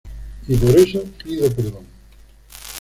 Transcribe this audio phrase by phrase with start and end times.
[0.47, 1.85] Y por eso, pido perdón.